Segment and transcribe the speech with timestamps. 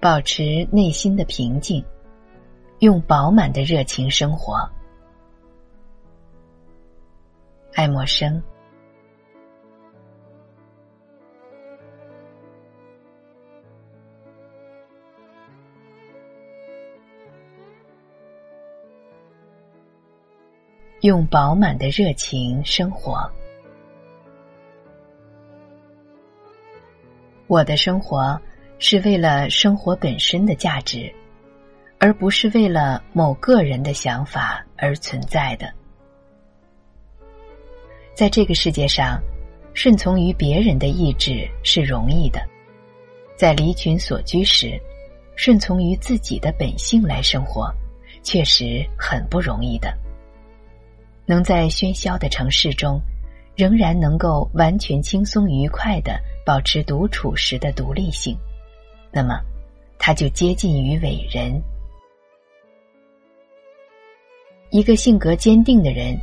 [0.00, 1.84] 保持内心的平静，
[2.78, 4.56] 用饱满的热情生活。
[7.74, 8.40] 爱默生。
[21.00, 23.28] 用饱满的热情生活。
[27.46, 28.40] 我的生活
[28.78, 31.12] 是为了生活本身的价值，
[31.98, 35.72] 而不是为了某个人的想法而存在的。
[38.14, 39.20] 在这个世界上，
[39.74, 42.40] 顺从于别人的意志是容易的；
[43.36, 44.80] 在离群所居时，
[45.36, 47.72] 顺从于自己的本性来生活，
[48.22, 49.92] 确实很不容易的。
[51.26, 53.00] 能在喧嚣的城市中，
[53.54, 58.36] 仍然能够完全轻松愉快的保持独处时的独立性，
[59.10, 59.40] 那么
[59.98, 61.62] 他就接近于伟人。
[64.70, 66.18] 一个性格坚定的人，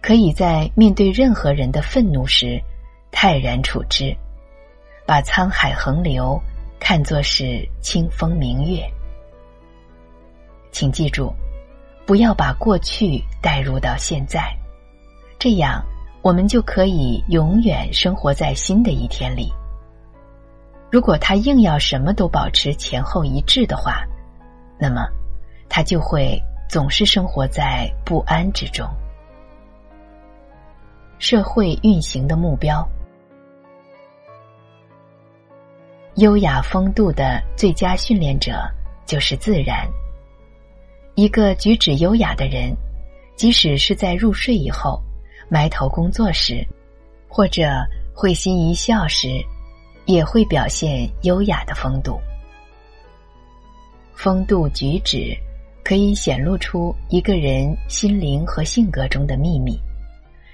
[0.00, 2.60] 可以在面对任何人的愤怒时
[3.10, 4.16] 泰然处之，
[5.06, 6.40] 把沧海横流
[6.78, 8.82] 看作是清风明月。
[10.70, 11.32] 请记住。
[12.04, 14.52] 不要把过去带入到现在，
[15.38, 15.80] 这样
[16.20, 19.52] 我们就可以永远生活在新的一天里。
[20.92, 24.04] 如果他硬要什么都保持前后一致的话，
[24.78, 25.08] 那么
[25.66, 28.86] 他就会总是生活在不安之中。
[31.18, 32.86] 社会运行的目标，
[36.16, 38.52] 优雅风度的最佳训练者
[39.06, 39.88] 就是自然。
[41.14, 42.70] 一个举止优雅的人，
[43.34, 45.02] 即使是在入睡以后、
[45.48, 46.62] 埋头工作时，
[47.30, 47.62] 或者
[48.14, 49.42] 会心一笑时，
[50.06, 52.20] 也会表现优雅的风度。
[54.14, 55.36] 风度举止
[55.84, 59.80] 可以显露出一个人心灵和性格中的秘密，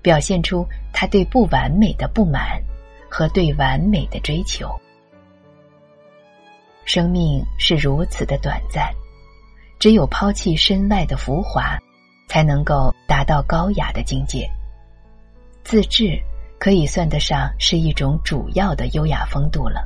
[0.00, 2.62] 表现出他对不完美的不满
[3.08, 4.68] 和对完美的追求。
[6.84, 8.92] 生命是如此的短暂。
[9.78, 11.76] 只有抛弃身外的浮华，
[12.28, 14.48] 才能够达到高雅的境界。
[15.64, 16.22] 自制
[16.62, 19.84] 可以算得上是一种主要的优雅风度了。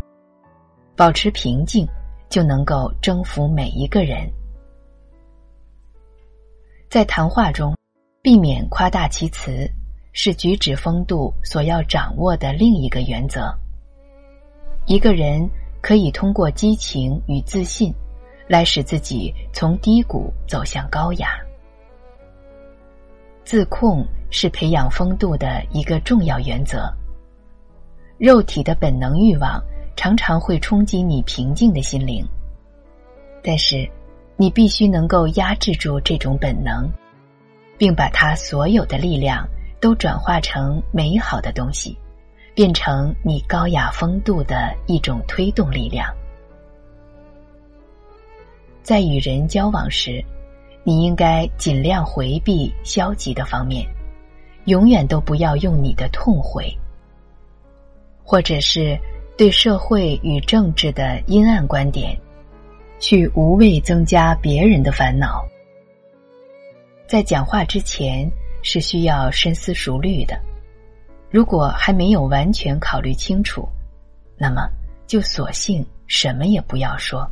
[0.94, 1.88] 保持平静，
[2.28, 4.30] 就能够征服每一个人。
[6.90, 7.74] 在谈话中，
[8.20, 9.66] 避免夸大其词，
[10.12, 13.50] 是举止风度所要掌握的另一个原则。
[14.84, 15.48] 一个人
[15.80, 17.90] 可以通过激情与自信。
[18.48, 21.30] 来使自己从低谷走向高雅。
[23.44, 26.92] 自控是培养风度的一个重要原则。
[28.18, 29.62] 肉体的本能欲望
[29.94, 32.26] 常常会冲击你平静的心灵，
[33.42, 33.88] 但是
[34.36, 36.90] 你必须能够压制住这种本能，
[37.78, 39.46] 并把它所有的力量
[39.80, 41.96] 都转化成美好的东西，
[42.54, 46.12] 变成你高雅风度的一种推动力量。
[48.82, 50.24] 在与人交往时，
[50.84, 53.86] 你应该尽量回避消极的方面，
[54.66, 56.72] 永远都不要用你的痛悔，
[58.22, 58.98] 或者是
[59.36, 62.16] 对社会与政治的阴暗观点，
[62.98, 65.44] 去无谓增加别人的烦恼。
[67.06, 68.30] 在讲话之前
[68.62, 70.36] 是需要深思熟虑的，
[71.30, 73.68] 如果还没有完全考虑清楚，
[74.36, 74.68] 那么
[75.06, 77.28] 就索性什么也不要说。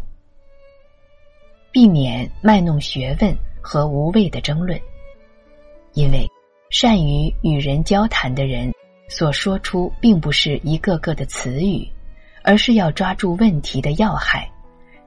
[1.72, 4.81] 避免卖弄学问和无谓的争论，
[5.95, 6.31] 因为
[6.74, 8.74] 善于与人交谈的人
[9.06, 11.88] 所说出并不是一个个的词语，
[12.42, 14.50] 而是要抓住问题的要害，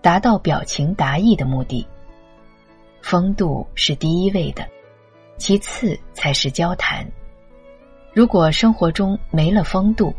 [0.01, 1.85] 达到表情达意的目的。
[3.02, 4.66] 风度是第一位的，
[5.35, 7.05] 其次才是交谈。
[8.13, 10.16] 如果生活中没了风度，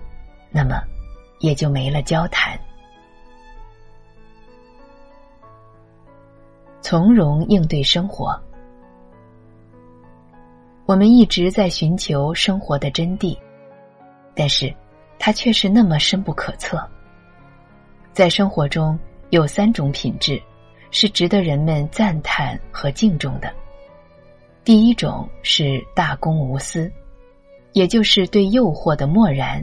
[0.50, 0.82] 那么
[1.40, 2.60] 也就没了交谈。
[6.82, 8.38] 从容应对生活，
[10.88, 13.36] 我们一直在寻求生活的真谛，
[14.34, 14.74] 但是
[15.18, 16.82] 它却是那么深不可测。
[18.14, 18.98] 在生活中
[19.28, 20.42] 有三种品质
[20.90, 23.52] 是值得人们赞叹和敬重的。
[24.64, 26.90] 第一种是大公无私，
[27.74, 29.62] 也就是对诱惑的漠然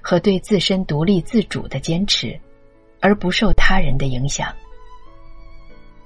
[0.00, 2.38] 和对自身独立自主的坚持，
[3.00, 4.54] 而不受他人的影响。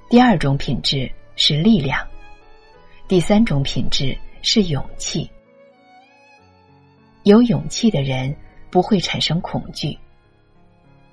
[0.09, 2.03] 第二种品质是力量，
[3.07, 5.27] 第三种品质是勇气。
[7.23, 8.33] 有勇气的人
[8.69, 9.97] 不会产生恐惧，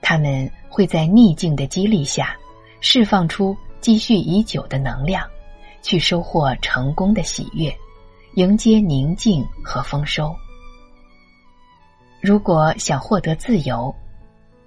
[0.03, 2.37] 他们会在逆境的激励下
[2.83, 5.27] 释放出积蓄已久的能量，
[5.81, 7.75] 去收获成功的喜悦，
[8.35, 10.37] 迎接宁静和丰收。
[12.21, 13.93] 如果想获得自由，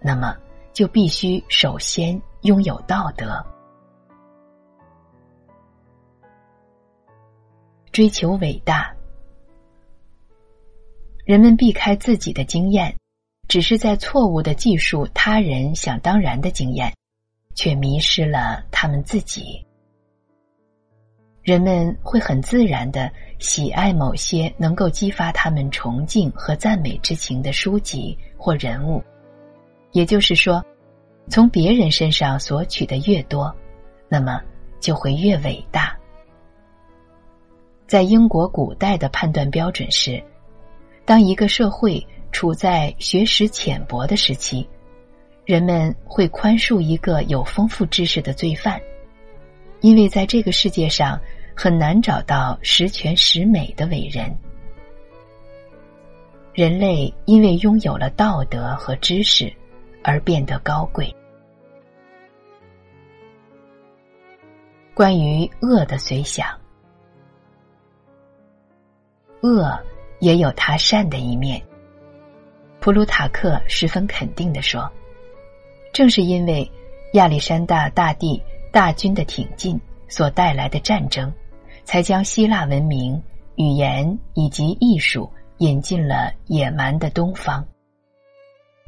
[0.01, 0.35] 那么
[0.73, 3.45] 就必须首先拥有道德。
[7.95, 8.94] 追求伟大，
[11.24, 12.94] 人们避开自己的经验，
[13.47, 16.94] 只是在错误的记述他人想当然的经验，
[17.53, 19.65] 却迷失了他们自己。
[21.42, 23.09] 人们会很自然的
[23.39, 29.01] 喜爱某些能够激发他们崇敬和赞美之情的书籍或人物，
[29.94, 30.62] 也就是说，
[31.30, 33.56] 从别人身上索取的越多，
[34.09, 34.41] 那么
[34.81, 35.98] 就会越伟大。
[37.88, 40.22] 在英国古代的判断标准是：
[41.06, 44.68] 当一个社会处在学识浅薄的时期，
[45.46, 48.82] 人们会宽恕一个有丰富知识的罪犯，
[49.82, 51.20] 因为在这个世界上
[51.56, 54.36] 很难找到十全十美的伟人。
[56.54, 59.54] 人类因为拥有了道德和知识
[60.04, 61.14] 而变得高贵。
[64.96, 66.48] 关于恶的随想。
[69.45, 69.77] 恶
[70.19, 71.62] 也有他善的一面。
[72.80, 74.92] 普鲁塔克十分肯定的说
[75.94, 76.69] ：“正是因为
[77.13, 81.31] 亚历山大大帝大军的挺进所带来的战争，
[81.83, 83.21] 才将希腊文明、
[83.56, 87.65] 语言以及艺术引进了野蛮的东方。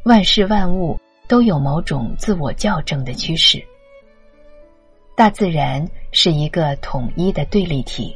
[0.06, 3.64] 万事万物都有某种自我校正的趋势。
[5.16, 8.16] 大自然是一个统一的对立体，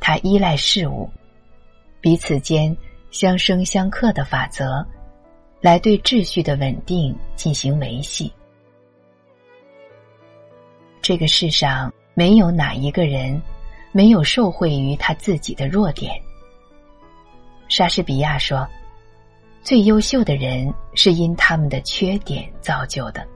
[0.00, 1.08] 它依赖事物。”
[2.00, 2.74] 彼此间
[3.10, 4.84] 相生相克的法则，
[5.60, 8.32] 来对秩序的稳定进行维系。
[11.02, 13.40] 这个世上没有哪一个人
[13.92, 16.14] 没有受惠于他自己的弱点。
[17.68, 18.66] 莎士比亚说
[19.62, 23.26] ：“最优秀的人是因他们的缺点造就的。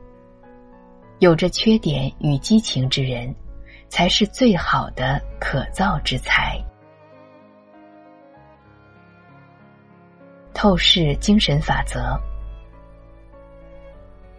[1.19, 3.35] 有着缺点与激情之人，
[3.89, 6.59] 才是最好的可造之才。”
[10.55, 12.19] 透视精神法则，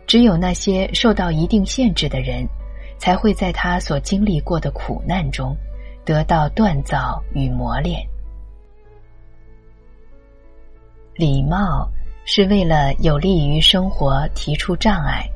[0.08, 2.48] 只有那些受到一定限制的人，
[2.98, 5.56] 才会在他所经历过的苦难中
[6.06, 8.02] 得到锻造与磨练。
[11.16, 11.88] 礼貌
[12.26, 15.30] 是为了有利于生活提出障碍，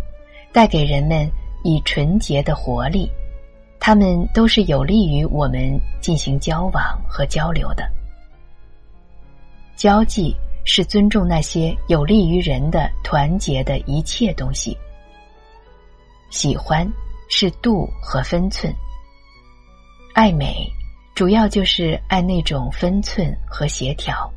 [0.51, 1.29] 带给人们
[1.63, 3.11] 以纯洁的活力，
[3.79, 7.87] 他们都是有利于我们进行交往和交流的
[9.75, 10.35] 交际。
[10.63, 14.77] 是尊重那些有利于人的团结的一切东西。
[16.29, 16.88] 喜欢
[17.29, 18.73] 是度和分寸。
[20.13, 20.67] 爱美，
[21.15, 24.31] 主要就是爱那种分寸和协调。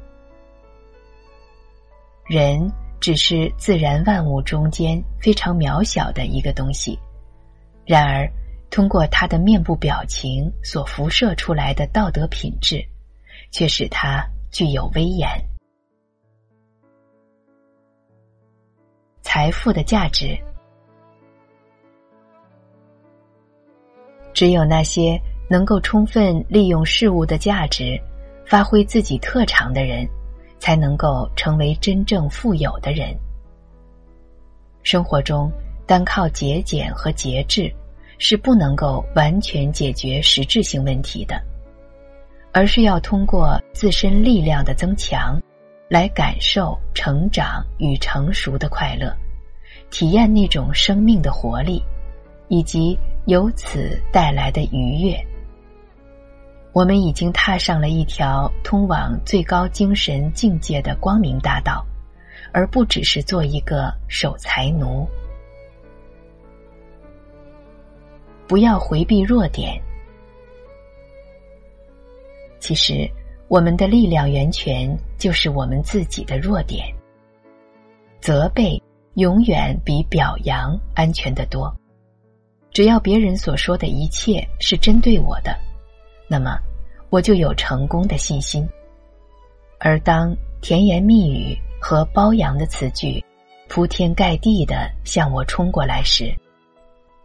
[2.24, 2.70] 人
[3.00, 6.98] 只是自然万物中间非常渺小的一个东西，
[7.84, 8.30] 然而
[8.70, 12.82] 通过他的面部表情所辐射出来的道德品质，
[13.50, 15.28] 却使他具有威严。
[19.34, 20.38] 财富的价值，
[24.34, 27.98] 只有那些能够充分利用事物的价值，
[28.44, 30.06] 发挥自己特长的人，
[30.58, 33.18] 才能够成为真正富有的人。
[34.82, 35.50] 生活中，
[35.86, 37.74] 单靠节俭和节制
[38.18, 41.42] 是不能够完全解决实质性问题的，
[42.52, 45.40] 而是要通过自身力量的增强。
[45.92, 49.14] 来感受成长与成熟的快乐，
[49.90, 51.82] 体验那种生命的活力，
[52.48, 55.14] 以及由此带来的愉悦。
[56.72, 61.84] 我们已经踏上了一条通往最高精神境界的光明大道，
[62.54, 65.06] 而不只是做一个守财奴。
[68.48, 69.78] 不要回避弱点，
[72.60, 73.06] 其实。
[73.52, 76.86] 我们的力量源泉就是我们自己的弱点。
[78.18, 78.82] 责备
[79.16, 81.70] 永远比表扬安全的多。
[82.70, 85.54] 只要别人所说的一切是针对我的，
[86.26, 86.58] 那么
[87.10, 88.66] 我就有成功的信心。
[89.78, 93.22] 而当甜言蜜语和褒扬的词句
[93.68, 96.34] 铺天盖地的向我冲过来时，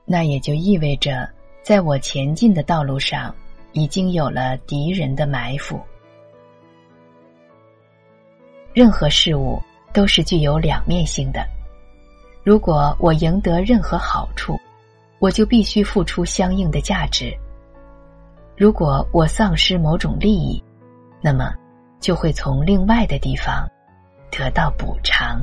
[0.04, 1.26] 那也就意味着
[1.64, 3.34] 在我前进的道路上
[3.72, 5.80] 已经有了敌人的埋伏。
[8.78, 9.60] 任何事物
[9.92, 11.44] 都是具有两面性的。
[12.44, 14.56] 如果我赢得任何好处，
[15.18, 17.36] 我就必须付出相应的价值。
[18.56, 20.64] 如果我丧失某种利益，
[21.22, 21.56] 那么
[22.00, 23.68] 就会从另外的地方
[24.30, 25.42] 得到补偿。